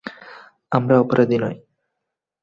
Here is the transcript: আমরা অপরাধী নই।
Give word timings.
আমরা 0.71 0.95
অপরাধী 0.99 1.37
নই। 1.37 1.55